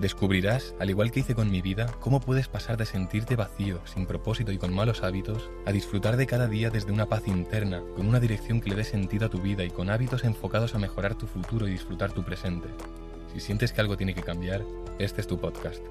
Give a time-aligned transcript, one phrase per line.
[0.00, 4.06] Descubrirás, al igual que hice con mi vida, cómo puedes pasar de sentirte vacío, sin
[4.06, 8.08] propósito y con malos hábitos, a disfrutar de cada día desde una paz interna, con
[8.08, 11.14] una dirección que le dé sentido a tu vida y con hábitos enfocados a mejorar
[11.14, 12.68] tu futuro y disfrutar tu presente.
[13.32, 14.64] Si sientes que algo tiene que cambiar,
[14.98, 15.82] este es tu podcast.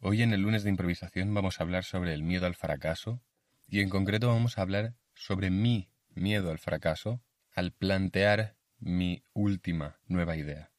[0.00, 3.22] Hoy en el lunes de improvisación vamos a hablar sobre el miedo al fracaso
[3.66, 7.22] y en concreto vamos a hablar sobre mi miedo al fracaso
[7.52, 10.70] al plantear mi última nueva idea.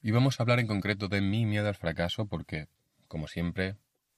[0.00, 2.68] Y vamos a hablar en concreto de mi miedo al fracaso porque,
[3.08, 3.76] como siempre,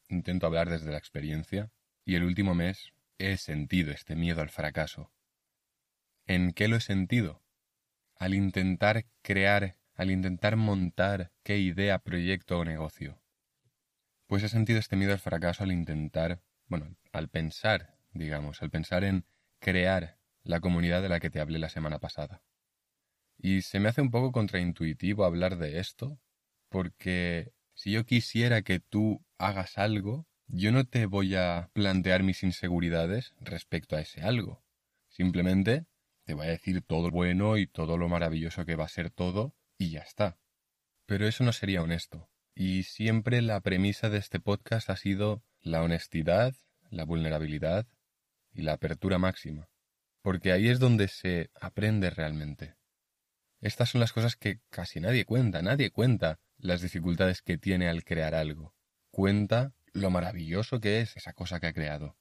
[0.09, 1.71] intento hablar desde la experiencia
[2.05, 5.11] y el último mes he sentido este miedo al fracaso.
[6.27, 7.43] ¿En qué lo he sentido?
[8.17, 13.19] Al intentar crear, al intentar montar qué idea, proyecto o negocio.
[14.27, 19.03] Pues he sentido este miedo al fracaso al intentar, bueno, al pensar, digamos, al pensar
[19.03, 19.25] en
[19.61, 22.43] crear la comunidad de la que te hablé la semana pasada.
[23.43, 26.21] Y se me hace un poco contraintuitivo hablar de esto,
[26.69, 32.43] porque si yo quisiera que tú hagas algo, yo no te voy a plantear mis
[32.43, 34.63] inseguridades respecto a ese algo.
[35.09, 35.87] Simplemente
[36.25, 39.11] te voy a decir todo lo bueno y todo lo maravilloso que va a ser
[39.11, 40.39] todo y ya está.
[41.07, 42.29] Pero eso no sería honesto.
[42.55, 46.55] Y siempre la premisa de este podcast ha sido la honestidad,
[46.91, 47.87] la vulnerabilidad
[48.53, 49.71] y la apertura máxima.
[50.21, 52.80] Porque ahí es donde se aprende realmente.
[53.61, 58.05] Estas son las cosas que casi nadie cuenta, nadie cuenta las dificultades que tiene al
[58.05, 58.75] crear algo.
[59.11, 62.17] Cuenta lo maravilloso que es esa cosa que ha creado.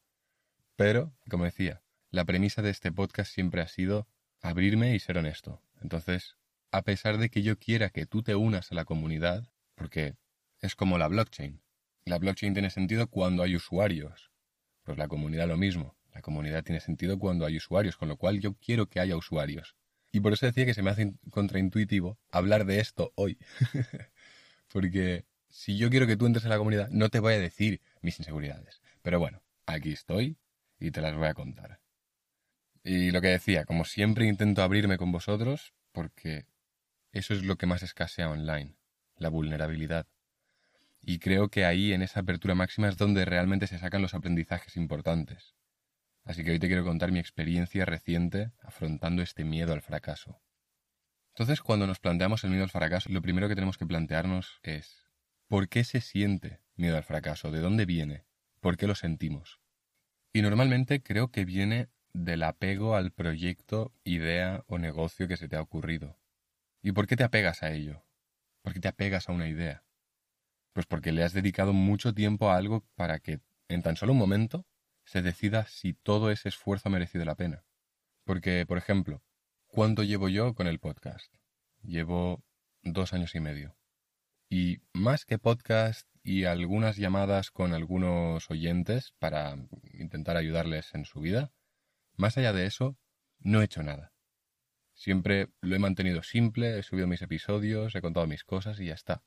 [0.76, 4.08] Pero, como decía, la premisa de este podcast siempre ha sido
[4.42, 5.62] abrirme y ser honesto.
[5.82, 6.36] Entonces,
[6.72, 10.16] a pesar de que yo quiera que tú te unas a la comunidad, porque
[10.60, 11.62] es como la blockchain.
[12.04, 14.32] La blockchain tiene sentido cuando hay usuarios.
[14.84, 15.96] Pues la comunidad lo mismo.
[16.14, 19.76] La comunidad tiene sentido cuando hay usuarios, con lo cual yo quiero que haya usuarios.
[20.12, 23.38] Y por eso decía que se me hace contraintuitivo hablar de esto hoy.
[24.72, 27.82] Porque si yo quiero que tú entres en la comunidad, no te voy a decir
[28.02, 28.82] mis inseguridades.
[29.02, 30.38] Pero bueno, aquí estoy
[30.80, 31.80] y te las voy a contar.
[32.84, 36.46] Y lo que decía, como siempre intento abrirme con vosotros porque
[37.12, 38.76] eso es lo que más escasea online,
[39.18, 40.08] la vulnerabilidad.
[41.02, 44.76] Y creo que ahí, en esa apertura máxima, es donde realmente se sacan los aprendizajes
[44.76, 45.56] importantes.
[46.30, 50.40] Así que hoy te quiero contar mi experiencia reciente afrontando este miedo al fracaso.
[51.30, 55.08] Entonces, cuando nos planteamos el miedo al fracaso, lo primero que tenemos que plantearnos es
[55.48, 57.50] ¿por qué se siente miedo al fracaso?
[57.50, 58.28] ¿De dónde viene?
[58.60, 59.60] ¿Por qué lo sentimos?
[60.32, 65.56] Y normalmente creo que viene del apego al proyecto, idea o negocio que se te
[65.56, 66.20] ha ocurrido.
[66.84, 68.06] ¿Y por qué te apegas a ello?
[68.62, 69.84] ¿Por qué te apegas a una idea?
[70.74, 74.20] Pues porque le has dedicado mucho tiempo a algo para que, en tan solo un
[74.20, 74.68] momento,
[75.10, 77.66] se decida si todo ese esfuerzo ha merecido la pena.
[78.26, 79.24] Porque, por ejemplo,
[79.66, 81.34] ¿cuánto llevo yo con el podcast?
[81.82, 82.44] Llevo
[82.84, 83.76] dos años y medio.
[84.50, 89.58] Y más que podcast y algunas llamadas con algunos oyentes para
[89.94, 91.52] intentar ayudarles en su vida,
[92.16, 92.96] más allá de eso,
[93.40, 94.14] no he hecho nada.
[94.94, 98.94] Siempre lo he mantenido simple, he subido mis episodios, he contado mis cosas y ya
[98.94, 99.24] está.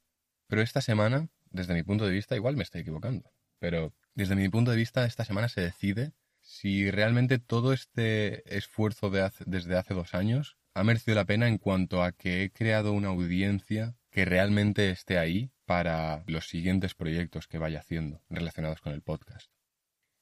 [0.47, 3.32] Pero esta semana, desde mi punto de vista, igual me estoy equivocando.
[3.59, 9.11] Pero desde mi punto de vista, esta semana se decide si realmente todo este esfuerzo
[9.11, 12.93] de desde hace dos años ha merecido la pena en cuanto a que he creado
[12.93, 18.93] una audiencia que realmente esté ahí para los siguientes proyectos que vaya haciendo relacionados con
[18.93, 19.51] el podcast.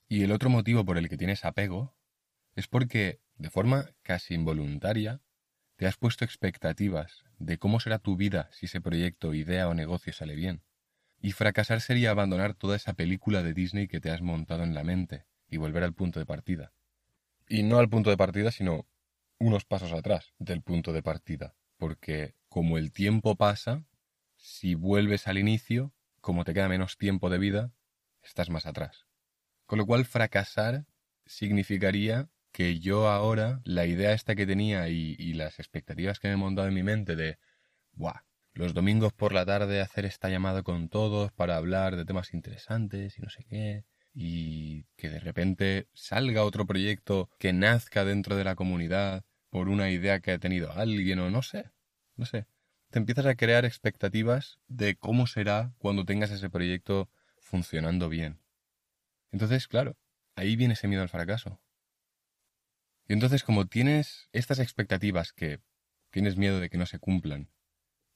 [0.09, 1.97] Y el otro motivo por el que tienes apego
[2.55, 5.21] es porque, de forma casi involuntaria,
[5.77, 10.13] te has puesto expectativas de cómo será tu vida si ese proyecto, idea o negocio
[10.13, 10.63] sale bien.
[11.21, 14.85] Y fracasar sería abandonar toda esa película de Disney que te has montado en la
[14.85, 16.73] mente y volver al punto de partida.
[17.49, 18.87] Y no al punto de partida, sino
[19.39, 21.55] unos pasos atrás del punto de partida.
[21.77, 23.85] Porque como el tiempo pasa,
[24.37, 27.73] si vuelves al inicio, como te queda menos tiempo de vida,
[28.23, 29.07] estás más atrás.
[29.67, 30.87] Con lo cual fracasar
[31.27, 36.37] significaría que yo ahora, la idea esta que tenía y, las expectativas que me he
[36.37, 37.39] montado en mi mente de,
[37.93, 38.25] ¡buah!
[38.55, 43.19] Los domingos por la tarde hacer esta llamada con todos para hablar de temas interesantes
[43.19, 48.45] y no sé qué, y que de repente salga otro proyecto que nazca dentro de
[48.45, 51.71] la comunidad por una idea que ha tenido alguien o no sé,
[52.17, 52.47] no sé.
[52.91, 57.09] Te empiezas a crear expectativas de cómo será cuando tengas ese proyecto
[57.39, 58.41] funcionando bien.
[59.31, 59.97] Entonces, claro,
[60.35, 61.61] ahí viene ese miedo al fracaso.
[63.07, 65.61] Y entonces como tienes estas expectativas que
[66.11, 67.49] tienes miedo de que no se cumplan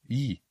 [0.07, 0.45] y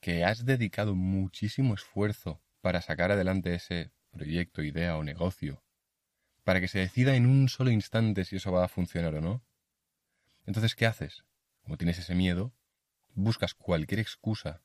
[0.00, 5.62] que has dedicado muchísimo esfuerzo para sacar adelante ese proyecto, idea o negocio,
[6.44, 9.44] para que se decida en un solo instante si eso va a funcionar o no,
[10.44, 11.24] entonces ¿qué haces?
[11.62, 12.54] Como tienes ese miedo,
[13.14, 14.62] buscas cualquier excusa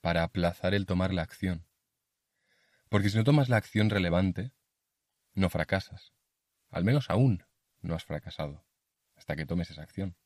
[0.00, 1.66] para aplazar el tomar la acción.
[2.88, 4.52] Porque si no tomas la acción relevante,
[5.34, 6.12] no fracasas.
[6.70, 7.44] Al menos aún
[7.80, 8.64] no has fracasado,
[9.14, 10.16] hasta que tomes esa acción.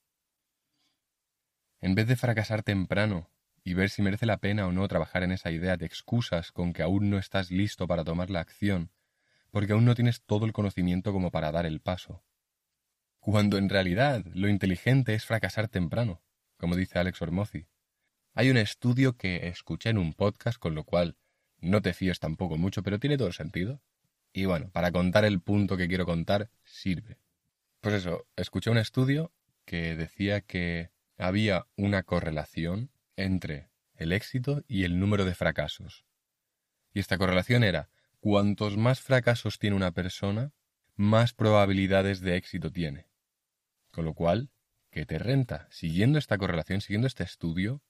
[1.80, 3.30] En vez de fracasar temprano
[3.64, 6.74] y ver si merece la pena o no trabajar en esa idea de excusas con
[6.74, 8.90] que aún no estás listo para tomar la acción,
[9.50, 12.22] porque aún no tienes todo el conocimiento como para dar el paso.
[13.20, 16.22] Cuando en realidad lo inteligente es fracasar temprano,
[16.58, 17.66] como dice Alex Ormozzi.
[18.34, 21.16] Hay un estudio que escuché en un podcast, con lo cual
[21.58, 23.80] no te fíes tampoco mucho, pero tiene todo sentido.
[24.32, 27.16] Y bueno, para contar el punto que quiero contar, sirve.
[27.80, 29.32] Pues eso, escuché un estudio
[29.64, 36.04] que decía que había una correlación entre el éxito y el número de fracasos.
[36.92, 37.90] Y esta correlación era,
[38.20, 40.52] cuantos más fracasos tiene una persona,
[40.96, 43.08] más probabilidades de éxito tiene.
[43.90, 44.50] Con lo cual,
[44.90, 45.68] ¿qué te renta?
[45.70, 47.82] Siguiendo esta correlación, siguiendo este estudio,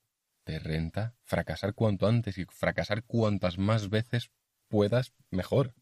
[0.44, 4.30] te renta fracasar cuanto antes y fracasar cuantas más veces
[4.68, 5.74] puedas mejor.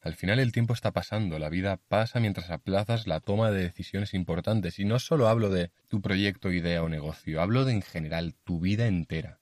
[0.00, 4.14] Al final el tiempo está pasando, la vida pasa mientras aplazas la toma de decisiones
[4.14, 4.78] importantes.
[4.78, 8.60] Y no solo hablo de tu proyecto, idea o negocio, hablo de en general tu
[8.60, 9.40] vida entera.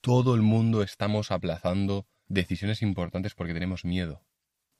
[0.00, 4.24] Todo el mundo estamos aplazando decisiones importantes porque tenemos miedo.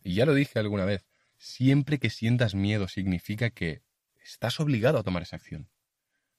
[0.03, 1.07] Y ya lo dije alguna vez,
[1.39, 3.83] siempre que sientas miedo significa que
[4.23, 5.71] estás obligado a tomar esa acción.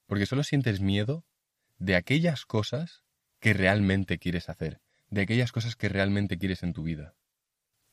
[0.06, 1.25] Porque solo sientes miedo
[1.80, 3.04] de aquellas cosas
[3.39, 7.16] que realmente quieres hacer, de aquellas cosas que realmente quieres en tu vida.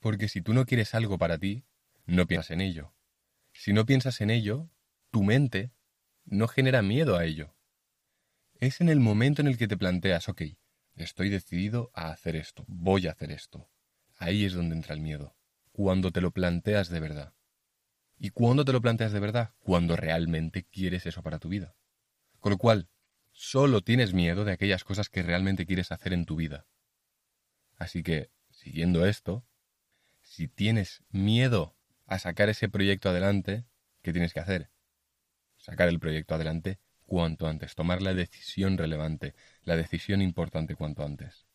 [0.03, 1.65] Porque si tú no quieres algo para ti,
[2.07, 2.93] no piensas en ello.
[3.53, 4.69] Si no piensas en ello,
[5.13, 5.71] tu mente
[6.25, 7.55] no genera miedo a ello.
[8.59, 10.43] Es en el momento en el que te planteas, ok,
[10.97, 13.71] estoy decidido a hacer esto, voy a hacer esto.
[14.19, 15.37] Ahí es donde entra el miedo,
[15.71, 17.35] cuando te lo planteas de verdad.
[18.19, 19.55] ¿Y cuándo te lo planteas de verdad?
[19.61, 21.77] Cuando realmente quieres eso para tu vida.
[22.41, 22.89] Con lo cual,
[23.31, 26.67] solo tienes miedo de aquellas cosas que realmente quieres hacer en tu vida.
[27.77, 29.47] Así que, siguiendo esto,
[30.33, 31.77] si tienes miedo
[32.07, 33.67] a sacar ese proyecto adelante,
[34.01, 34.71] ¿qué tienes que hacer?
[35.59, 41.47] Sacar el proyecto adelante cuanto antes, tomar la decisión relevante, la decisión importante cuanto antes.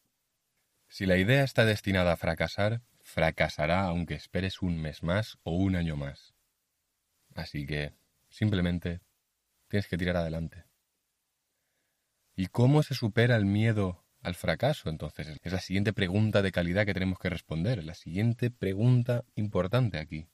[0.88, 5.76] Si la idea está destinada a fracasar, fracasará aunque esperes un mes más o un
[5.76, 6.36] año más.
[7.34, 7.96] Así que,
[8.30, 9.02] simplemente,
[9.70, 10.66] tienes que tirar adelante.
[12.36, 14.90] ¿Y cómo se supera el miedo al fracaso?
[14.90, 19.98] Entonces, es la siguiente pregunta de calidad que tenemos que responder, la siguiente pregunta importante
[20.00, 20.28] aquí.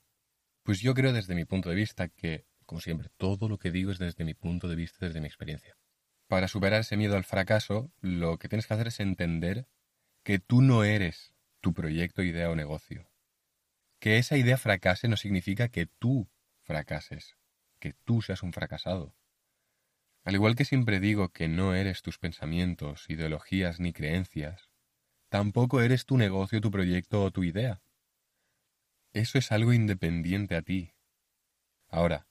[0.62, 3.90] Pues yo creo desde mi punto de vista que, como siempre, todo lo que digo
[3.90, 5.76] es desde mi punto de vista, desde mi experiencia.
[6.26, 9.66] Para superar ese miedo al fracaso, lo que tienes que hacer es entender
[10.22, 13.10] que tú no eres tu proyecto, idea o negocio.
[14.00, 16.28] Que esa idea fracase no significa que tú
[16.62, 17.36] fracases,
[17.78, 19.14] que tú seas un fracasado.
[20.24, 24.70] Al igual que siempre digo que no eres tus pensamientos, ideologías ni creencias,
[25.28, 27.82] tampoco eres tu negocio, tu proyecto o tu idea.
[29.12, 30.94] Eso es algo independiente a ti.
[31.88, 32.26] Ahora,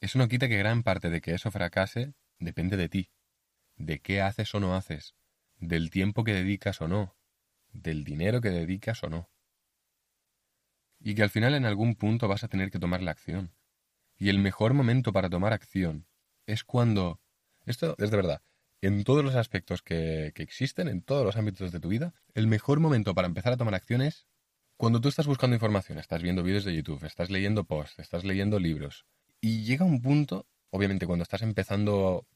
[0.00, 3.10] eso no quita que gran parte de que eso fracase depende de ti,
[3.76, 5.14] de qué haces o no haces,
[5.58, 7.16] del tiempo que dedicas o no,
[7.72, 9.30] del dinero que dedicas o no.
[10.98, 13.54] Y que al final en algún punto vas a tener que tomar la acción.
[14.18, 16.06] Y el mejor momento para tomar acción
[16.46, 17.20] es cuando
[17.66, 18.42] esto es de verdad.
[18.80, 22.80] En todos los aspectos que, existen, en todos los ámbitos de tu vida, el mejor
[22.80, 24.26] momento para empezar a tomar acciones
[24.76, 28.58] cuando tú estás buscando información, estás viendo vídeos de YouTube, estás leyendo posts, estás leyendo
[28.58, 29.06] libros.
[29.40, 32.26] Y llega un punto, obviamente cuando estás empezando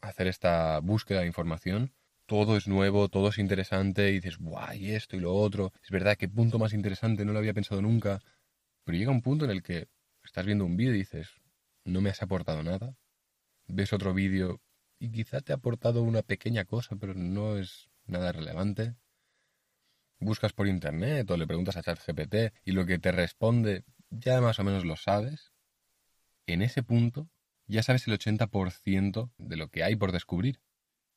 [0.00, 1.92] a hacer esta búsqueda de información,
[2.24, 5.72] todo es nuevo, todo es interesante y dices, guay, esto y lo otro.
[5.82, 8.20] Es verdad, qué punto más interesante, no lo había pensado nunca.
[8.84, 9.88] Pero llega un punto en el que
[10.24, 11.28] estás viendo un vídeo y dices,
[11.84, 12.96] no me has aportado nada.
[13.66, 14.60] Ves otro vídeo
[15.00, 18.94] y quizá te ha aportado una pequeña cosa, pero no es nada relevante.
[20.20, 24.58] Buscas por internet o le preguntas a ChatGPT y lo que te responde ya más
[24.58, 25.54] o menos lo sabes.
[26.46, 27.30] En ese punto
[27.66, 30.60] ya sabes el 80% de lo que hay por descubrir.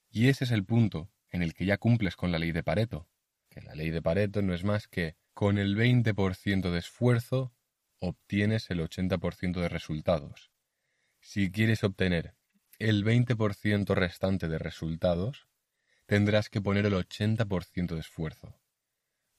[0.10, 3.10] Y ese es el punto en el que ya cumples con la ley de Pareto.
[3.50, 7.54] Que la ley de Pareto no es más que con el 20% de esfuerzo
[8.00, 10.52] obtienes el 80% de resultados.
[11.20, 12.36] Si quieres obtener
[12.84, 15.48] el 20% restante de resultados,
[16.06, 18.60] tendrás que poner el 80% de esfuerzo.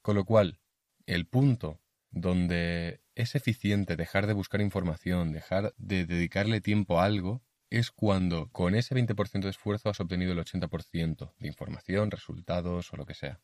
[0.00, 0.60] Con lo cual,
[1.04, 1.78] el punto
[2.10, 8.48] donde es eficiente dejar de buscar información, dejar de dedicarle tiempo a algo, es cuando
[8.48, 13.14] con ese 20% de esfuerzo has obtenido el 80% de información, resultados o lo que
[13.14, 13.42] sea.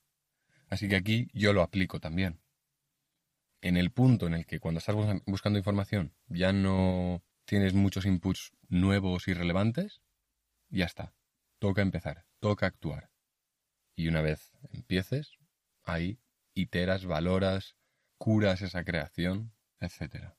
[0.71, 2.40] Así que aquí yo lo aplico también.
[3.61, 8.52] En el punto en el que cuando estás buscando información ya no tienes muchos inputs
[8.69, 10.02] nuevos y relevantes,
[10.69, 11.16] ya está.
[11.59, 13.11] Toca empezar, toca actuar.
[13.97, 15.33] Y una vez empieces,
[15.83, 16.21] ahí
[16.54, 17.76] iteras, valoras,
[18.19, 20.35] curas esa creación, etc.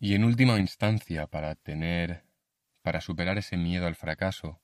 [0.00, 2.24] Y en última instancia, para tener,
[2.82, 4.60] para superar ese miedo al fracaso,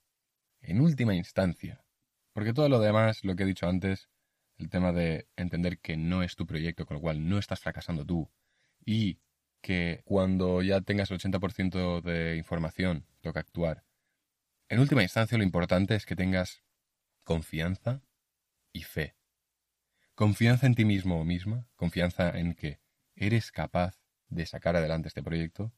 [0.60, 1.84] en última instancia,
[2.32, 4.08] porque todo lo demás, lo que he dicho antes,
[4.56, 8.04] el tema de entender que no es tu proyecto, con lo cual no estás fracasando
[8.04, 8.28] tú,
[8.84, 9.20] y
[9.64, 13.82] que cuando ya tengas el 80% de información, toca actuar.
[14.68, 16.62] En última instancia, lo importante es que tengas
[17.24, 18.02] confianza
[18.74, 19.16] y fe.
[20.14, 22.82] Confianza en ti mismo o misma, confianza en que
[23.16, 25.72] eres capaz de sacar adelante este proyecto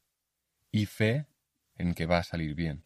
[0.73, 1.29] y fe
[1.77, 2.85] en que va a salir bien.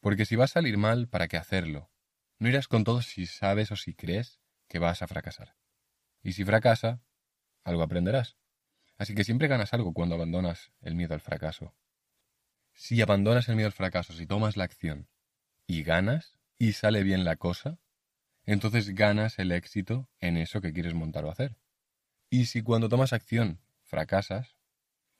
[0.00, 1.90] Porque si va a salir mal, ¿para qué hacerlo?
[2.38, 5.54] No irás con todo si sabes o si crees que vas a fracasar.
[6.22, 7.02] Y si fracasa,
[7.62, 8.38] algo aprenderás.
[8.98, 11.72] Así que siempre ganas algo cuando abandonas el miedo al fracaso.
[12.74, 15.08] Si abandonas el miedo al fracaso, si tomas la acción
[15.66, 17.78] y ganas y sale bien la cosa,
[18.44, 21.56] entonces ganas el éxito en eso que quieres montar o hacer.
[22.28, 24.56] Y si cuando tomas acción fracasas,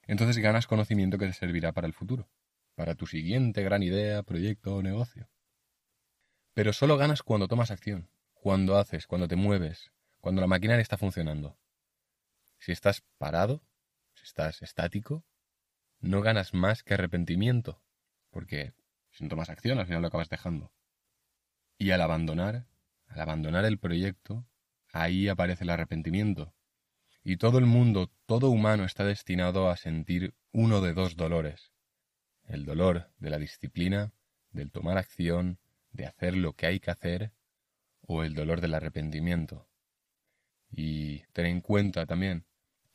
[0.06, 2.28] entonces ganas conocimiento que te servirá para el futuro,
[2.74, 5.28] para tu siguiente gran idea, proyecto o negocio.
[6.54, 10.96] Pero solo ganas cuando tomas acción, cuando haces, cuando te mueves, cuando la maquinaria está
[10.96, 11.56] funcionando.
[12.58, 13.62] Si estás parado,
[14.28, 15.24] estás estático,
[16.00, 17.82] no ganas más que arrepentimiento,
[18.30, 18.74] porque
[19.10, 20.70] si no tomas acción al final lo acabas dejando.
[21.78, 22.66] Y al abandonar,
[23.06, 24.46] al abandonar el proyecto,
[24.92, 26.54] ahí aparece el arrepentimiento,
[27.24, 31.72] y todo el mundo, todo humano está destinado a sentir uno de dos dolores.
[32.44, 34.12] El dolor de la disciplina,
[34.50, 35.58] del tomar acción,
[35.90, 37.32] de hacer lo que hay que hacer,
[38.00, 39.68] o el dolor del arrepentimiento.
[40.70, 42.46] Y ten en cuenta también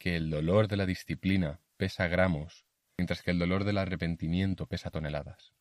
[0.04, 2.66] que el dolor de la disciplina pesa gramos,
[2.98, 5.54] mientras que el dolor del arrepentimiento pesa toneladas.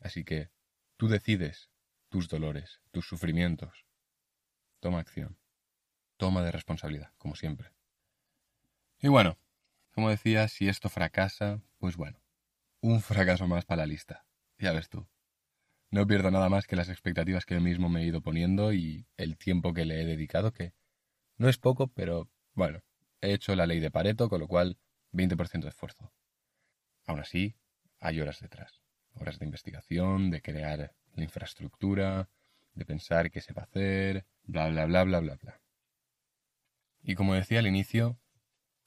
[0.00, 0.50] Así que
[0.96, 1.70] tú decides
[2.08, 3.86] tus dolores, tus sufrimientos.
[4.80, 5.38] Toma acción.
[6.16, 7.76] Toma de responsabilidad, como siempre.
[8.98, 9.38] Y bueno,
[9.92, 12.20] como decía, si esto fracasa, pues bueno,
[12.80, 14.26] un fracaso más para la lista.
[14.58, 15.06] Ya ves tú.
[15.92, 19.06] No pierdo nada más que las expectativas que yo mismo me he ido poniendo y
[19.16, 20.74] el tiempo que le he dedicado, que
[21.36, 22.82] no es poco, pero bueno,
[23.20, 24.78] he hecho la ley de Pareto, con lo cual
[25.12, 26.12] 20% de esfuerzo.
[27.06, 27.56] Aún así,
[28.00, 28.82] hay horas detrás.
[29.14, 32.28] Horas de investigación, de crear la infraestructura,
[32.74, 35.60] de pensar qué se va a hacer, bla, bla, bla, bla, bla, bla.
[37.02, 38.18] Y como decía al inicio,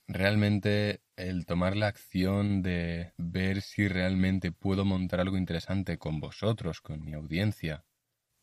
[0.07, 6.81] realmente el tomar la acción de ver si realmente puedo montar algo interesante con vosotros,
[6.81, 7.85] con mi audiencia,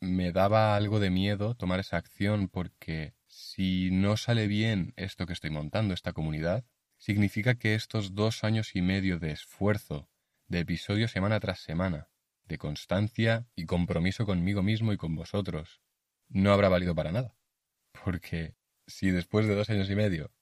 [0.01, 5.33] me daba algo de miedo tomar esa acción porque si no sale bien esto que
[5.33, 6.65] estoy montando, esta comunidad,
[6.99, 10.09] significa que estos dos años y medio de esfuerzo,
[10.49, 12.09] de episodios semana tras semana,
[12.45, 15.81] de constancia y compromiso conmigo mismo y con vosotros,
[16.29, 17.37] no habrá valido para nada.
[18.05, 18.55] Porque
[18.87, 20.33] si después de dos años y medio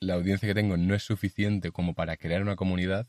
[0.00, 3.08] la audiencia que tengo no es suficiente como para crear una comunidad,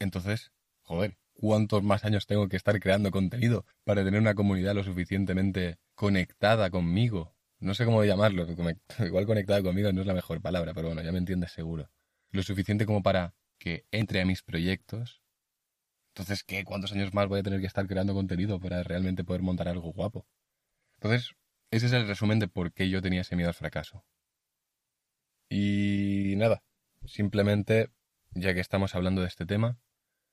[0.00, 4.82] entonces, joder, ¿cuántos más años tengo que estar creando contenido para tener una comunidad lo
[4.82, 7.37] suficientemente conectada conmigo?
[7.60, 8.46] No sé cómo llamarlo,
[9.00, 11.90] igual conectada conmigo no es la mejor palabra, pero bueno, ya me entiendes seguro.
[12.30, 15.22] Lo suficiente como para que entre a mis proyectos.
[16.14, 16.64] Entonces, ¿qué?
[16.64, 19.92] ¿Cuántos años más voy a tener que estar creando contenido para realmente poder montar algo
[19.92, 20.26] guapo?
[21.00, 21.34] Entonces,
[21.70, 24.04] ese es el resumen de por qué yo tenía ese miedo al fracaso.
[25.50, 26.62] Y nada,
[27.06, 27.90] simplemente,
[28.32, 29.78] ya que estamos hablando de este tema,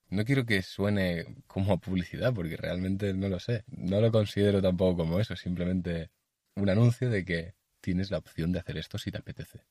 [0.09, 3.63] no quiero que suene como publicidad, porque realmente no lo sé.
[3.67, 6.11] No lo considero tampoco como eso, simplemente
[6.55, 9.65] un anuncio de que tienes la opción de hacer esto si te apetece.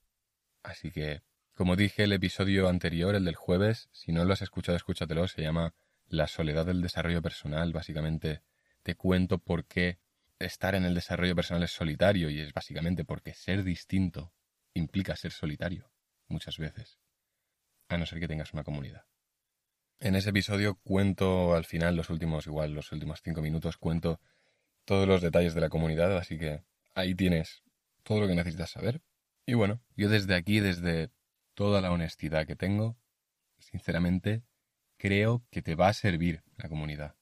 [0.62, 1.22] Así que,
[1.54, 5.42] como dije el episodio anterior, el del jueves, si no lo has escuchado, escúchatelo, se
[5.42, 5.74] llama
[6.06, 7.72] La soledad del desarrollo personal.
[7.72, 8.42] Básicamente
[8.82, 9.98] te cuento por qué
[10.38, 14.32] estar en el desarrollo personal es solitario y es básicamente porque ser distinto
[14.74, 15.90] implica ser solitario,
[16.28, 16.98] muchas veces,
[17.88, 19.06] a no ser que tengas una comunidad.
[20.00, 24.20] En ese episodio cuento al final, los últimos, igual, los últimos cinco minutos, cuento
[24.84, 26.62] todos los detalles de la comunidad, así que
[26.94, 27.62] ahí tienes
[28.02, 29.02] todo lo que necesitas saber.
[29.46, 31.10] Y bueno, yo desde aquí, desde
[31.54, 32.96] toda la honestidad que tengo,
[33.58, 34.42] sinceramente,
[34.96, 37.16] creo que te va a servir la comunidad,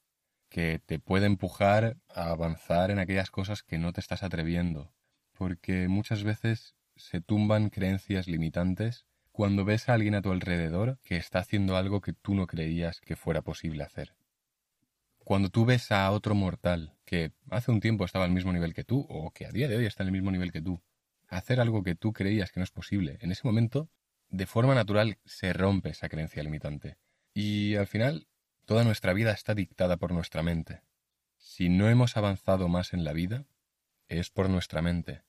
[0.49, 4.93] que te puede empujar a avanzar en aquellas cosas que no te estás atreviendo,
[5.33, 11.17] porque muchas veces se tumban creencias limitantes cuando ves a alguien a tu alrededor que
[11.17, 14.15] está haciendo algo que tú no creías que fuera posible hacer.
[15.23, 18.83] Cuando tú ves a otro mortal que hace un tiempo estaba al mismo nivel que
[18.83, 20.81] tú, o que a día de hoy está en el mismo nivel que tú,
[21.27, 23.89] hacer algo que tú creías que no es posible, en ese momento,
[24.29, 26.97] de forma natural se rompe esa creencia limitante.
[27.33, 28.27] Y al final,
[28.65, 30.81] toda nuestra vida está dictada por nuestra mente.
[31.37, 33.45] Si no hemos avanzado más en la vida,
[34.07, 35.21] es por nuestra mente.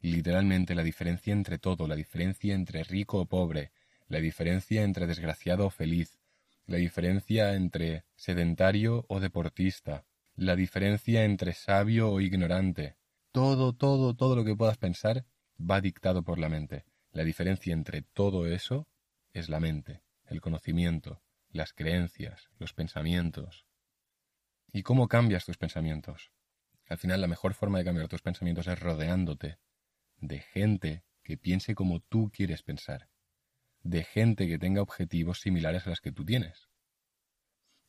[0.00, 3.72] Literalmente la diferencia entre todo, la diferencia entre rico o pobre,
[4.06, 6.18] la diferencia entre desgraciado o feliz,
[6.66, 12.96] la diferencia entre sedentario o deportista, la diferencia entre sabio o ignorante.
[13.32, 15.26] Todo, todo, todo lo que puedas pensar
[15.58, 16.84] va dictado por la mente.
[17.12, 18.88] La diferencia entre todo eso
[19.32, 23.66] es la mente, el conocimiento, las creencias, los pensamientos.
[24.72, 26.32] ¿Y cómo cambias tus pensamientos?
[26.88, 29.58] Al final la mejor forma de cambiar tus pensamientos es rodeándote
[30.18, 33.08] de gente que piense como tú quieres pensar
[33.84, 36.68] de gente que tenga objetivos similares a los que tú tienes.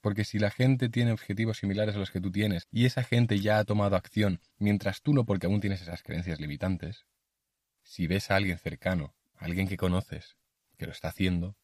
[0.01, 3.39] Porque si la gente tiene objetivos similares a los que tú tienes y esa gente
[3.39, 7.07] ya ha tomado acción, mientras tú no porque aún tienes esas creencias limitantes,
[7.81, 10.37] si ves a alguien cercano, a alguien que conoces,
[10.77, 11.57] que lo está haciendo,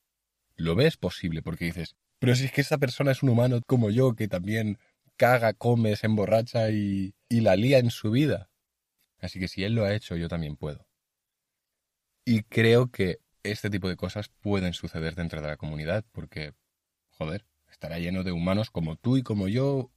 [0.55, 3.91] lo ves posible porque dices, pero si es que esa persona es un humano como
[3.91, 4.79] yo que también
[5.17, 8.50] caga, come, se emborracha y, y la lía en su vida.
[9.19, 10.88] Así que si él lo ha hecho, yo también puedo.
[12.25, 16.53] Y creo que este tipo de cosas pueden suceder dentro de la comunidad porque,
[17.10, 19.91] joder, estará lleno de humanos como tú y como yo,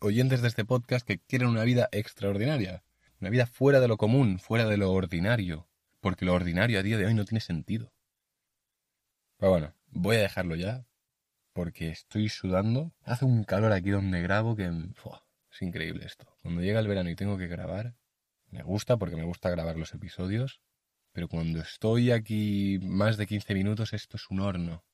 [0.00, 2.82] oyentes de este podcast que quieren una vida extraordinaria,
[3.20, 5.68] una vida fuera de lo común, fuera de lo ordinario,
[6.00, 7.92] porque lo ordinario a día de hoy no tiene sentido.
[9.36, 10.86] Pero bueno, voy a dejarlo ya,
[11.52, 12.92] porque estoy sudando.
[13.02, 14.64] Hace un calor aquí donde grabo que...
[14.66, 16.26] es increíble esto.
[16.42, 17.94] Cuando llega el verano y tengo que grabar,
[18.50, 20.60] me gusta porque me gusta grabar los episodios,
[21.12, 24.84] pero cuando estoy aquí más de 15 minutos esto es un horno.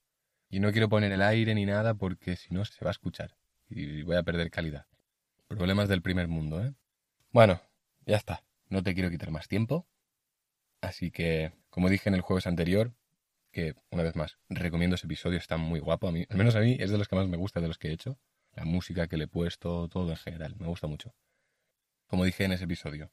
[0.48, 3.36] Y no quiero poner el aire ni nada porque si no se va a escuchar
[3.68, 4.86] y voy a perder calidad.
[5.48, 6.74] Problemas del primer mundo, ¿eh?
[7.30, 7.60] Bueno,
[8.04, 8.44] ya está.
[8.68, 9.86] No te quiero quitar más tiempo.
[10.80, 12.94] Así que, como dije en el jueves anterior,
[13.50, 16.08] que una vez más, recomiendo ese episodio, está muy guapo.
[16.08, 17.78] A mí, al menos a mí es de los que más me gusta de los
[17.78, 18.18] que he hecho.
[18.52, 21.14] La música que le he puesto, todo en general, me gusta mucho.
[22.06, 23.10] Como dije en ese episodio,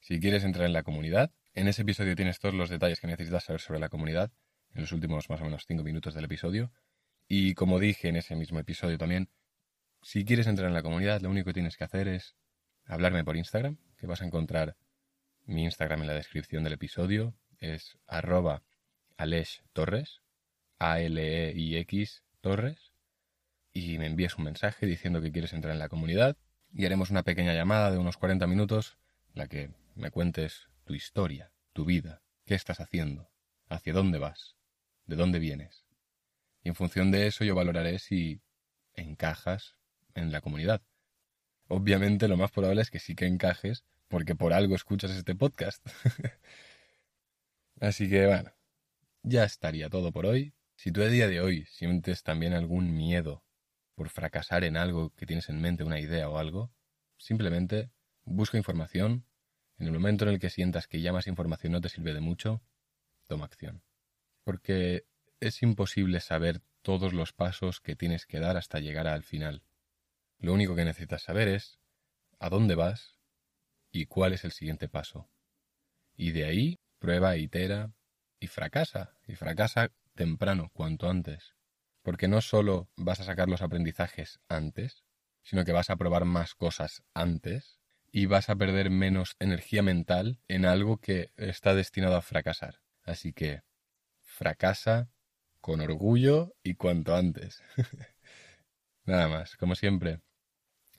[0.00, 3.44] si quieres entrar en la comunidad, en ese episodio tienes todos los detalles que necesitas
[3.44, 4.32] saber sobre la comunidad,
[4.74, 6.72] en los últimos más o menos 5 minutos del episodio.
[7.28, 9.30] Y como dije en ese mismo episodio también,
[10.02, 12.34] si quieres entrar en la comunidad, lo único que tienes que hacer es
[12.86, 14.76] hablarme por Instagram, que vas a encontrar
[15.44, 17.34] mi Instagram en la descripción del episodio.
[17.58, 18.62] Es arroba
[19.16, 20.22] Alex Torres,
[20.78, 22.92] A-L-E-I-X Torres,
[23.72, 26.36] y me envías un mensaje diciendo que quieres entrar en la comunidad
[26.72, 28.98] y haremos una pequeña llamada de unos 40 minutos,
[29.34, 33.30] la que me cuentes tu historia, tu vida, qué estás haciendo,
[33.68, 34.56] hacia dónde vas,
[35.06, 35.84] de dónde vienes.
[36.62, 38.40] Y en función de eso yo valoraré si
[38.94, 39.76] encajas
[40.14, 40.82] en la comunidad.
[41.68, 45.84] Obviamente lo más probable es que sí que encajes porque por algo escuchas este podcast.
[47.80, 48.52] Así que bueno,
[49.22, 50.54] ya estaría todo por hoy.
[50.76, 53.44] Si tú a día de hoy sientes también algún miedo
[53.94, 56.72] por fracasar en algo que tienes en mente, una idea o algo,
[57.16, 57.90] simplemente
[58.24, 59.24] busca información,
[59.78, 62.20] en el momento en el que sientas que ya más información no te sirve de
[62.20, 62.62] mucho,
[63.26, 63.82] toma acción.
[64.44, 65.06] Porque
[65.40, 69.62] es imposible saber todos los pasos que tienes que dar hasta llegar al final.
[70.38, 71.78] Lo único que necesitas saber es
[72.38, 73.18] a dónde vas
[73.90, 75.30] y cuál es el siguiente paso.
[76.16, 77.92] Y de ahí prueba, itera
[78.38, 79.16] y fracasa.
[79.26, 81.54] Y fracasa temprano, cuanto antes.
[82.02, 85.04] Porque no solo vas a sacar los aprendizajes antes,
[85.42, 87.80] sino que vas a probar más cosas antes
[88.16, 92.80] y vas a perder menos energía mental en algo que está destinado a fracasar.
[93.02, 93.62] Así que
[94.20, 95.10] fracasa
[95.60, 97.60] con orgullo y cuanto antes.
[99.04, 100.20] Nada más, como siempre,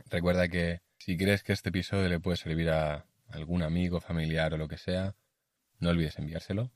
[0.10, 4.58] recuerda que si crees que este episodio le puede servir a algún amigo, familiar o
[4.58, 5.15] lo que sea,
[5.80, 6.73] no olvides enviárselo,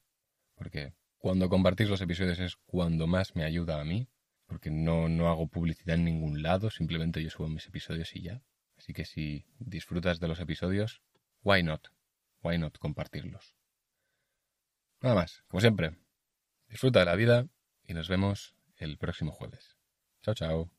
[0.56, 4.08] porque cuando compartís los episodios es cuando más me ayuda a mí,
[4.46, 8.42] porque no, no hago publicidad en ningún lado, simplemente yo subo mis episodios y ya.
[8.80, 11.02] Así que si disfrutas de los episodios,
[11.44, 11.90] why not?
[12.42, 13.54] Why not compartirlos?
[15.02, 15.98] Nada más, como siempre,
[16.70, 17.48] disfruta de la vida
[17.86, 19.78] y nos vemos el próximo jueves.
[20.22, 20.79] Chao, chao.